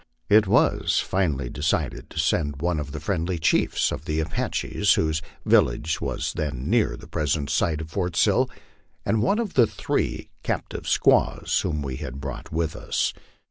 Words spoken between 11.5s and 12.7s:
whom we had brought